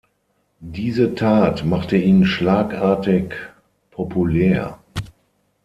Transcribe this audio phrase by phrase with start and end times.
[0.65, 3.35] Diese Tat machte ihn schlagartig
[3.91, 4.79] populär.